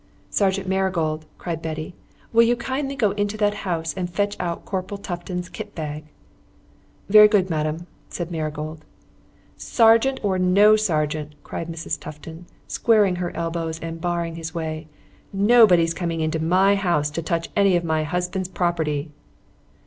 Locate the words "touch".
17.21-17.49